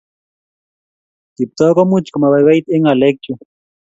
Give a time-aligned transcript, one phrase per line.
[1.35, 3.31] Kiptoo komuch komabaibait eng ngalek chu